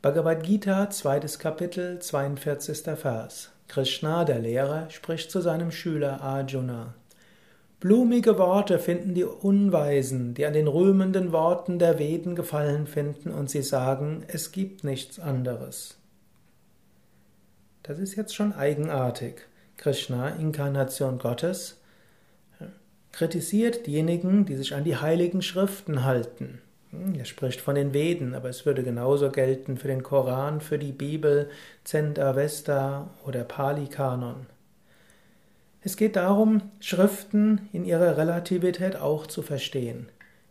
[0.00, 2.96] Bhagavad Gita, zweites Kapitel, 42.
[2.96, 3.50] Vers.
[3.66, 6.94] Krishna, der Lehrer, spricht zu seinem Schüler Arjuna.
[7.80, 13.50] Blumige Worte finden die Unweisen, die an den rühmenden Worten der Veden gefallen finden, und
[13.50, 15.98] sie sagen, es gibt nichts anderes.
[17.82, 19.48] Das ist jetzt schon eigenartig.
[19.78, 21.80] Krishna, Inkarnation Gottes,
[23.10, 26.60] kritisiert diejenigen, die sich an die heiligen Schriften halten.
[26.90, 30.78] Hm, er spricht von den Veden, aber es würde genauso gelten für den Koran, für
[30.78, 31.50] die Bibel,
[31.84, 34.46] Zend Avesta oder Pali-Kanon.
[35.82, 40.08] Es geht darum, Schriften in ihrer Relativität auch zu verstehen.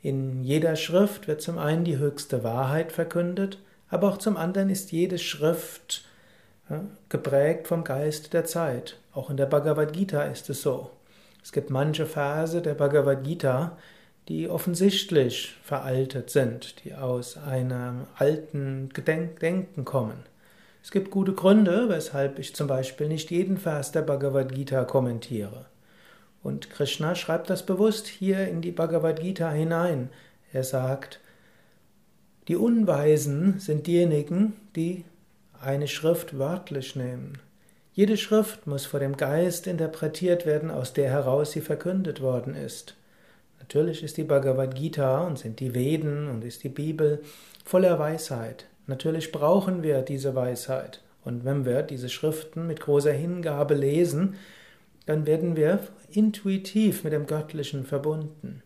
[0.00, 3.58] In jeder Schrift wird zum einen die höchste Wahrheit verkündet,
[3.90, 6.04] aber auch zum anderen ist jede Schrift
[7.08, 8.98] geprägt vom Geist der Zeit.
[9.12, 10.90] Auch in der Bhagavad Gita ist es so.
[11.42, 13.76] Es gibt manche Verse der Bhagavad Gita,
[14.28, 20.24] die offensichtlich veraltet sind, die aus einem alten Gedenken kommen.
[20.82, 25.66] Es gibt gute Gründe, weshalb ich zum Beispiel nicht jeden Vers der Bhagavad Gita kommentiere.
[26.42, 30.10] Und Krishna schreibt das bewusst hier in die Bhagavad Gita hinein.
[30.52, 31.20] Er sagt,
[32.48, 35.04] die Unweisen sind diejenigen, die
[35.60, 37.38] eine Schrift wörtlich nehmen.
[37.92, 42.94] Jede Schrift muss vor dem Geist interpretiert werden, aus der heraus sie verkündet worden ist.
[43.68, 47.20] Natürlich ist die Bhagavad Gita und sind die Veden und ist die Bibel
[47.66, 48.64] voller Weisheit.
[48.86, 51.02] Natürlich brauchen wir diese Weisheit.
[51.22, 54.36] Und wenn wir diese Schriften mit großer Hingabe lesen,
[55.04, 55.80] dann werden wir
[56.10, 58.62] intuitiv mit dem Göttlichen verbunden.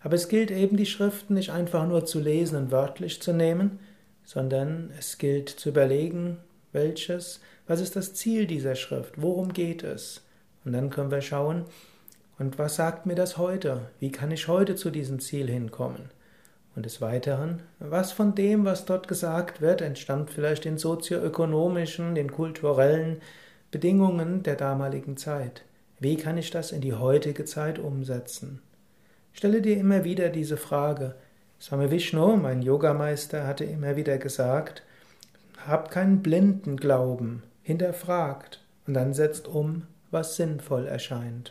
[0.00, 3.78] Aber es gilt eben, die Schriften nicht einfach nur zu lesen und wörtlich zu nehmen,
[4.24, 6.38] sondern es gilt zu überlegen,
[6.72, 10.22] welches, was ist das Ziel dieser Schrift, worum geht es?
[10.64, 11.66] Und dann können wir schauen,
[12.40, 13.82] und was sagt mir das heute?
[13.98, 16.08] Wie kann ich heute zu diesem Ziel hinkommen?
[16.74, 22.32] Und des Weiteren, was von dem, was dort gesagt wird, entstammt vielleicht den sozioökonomischen, den
[22.32, 23.20] kulturellen
[23.70, 25.64] Bedingungen der damaligen Zeit?
[25.98, 28.62] Wie kann ich das in die heutige Zeit umsetzen?
[29.34, 31.16] Stelle dir immer wieder diese Frage.
[31.60, 34.82] Swami Vishnu, mein Yogameister, hatte immer wieder gesagt,
[35.66, 41.48] habt keinen blinden Glauben, hinterfragt und dann setzt um, was sinnvoll erscheint.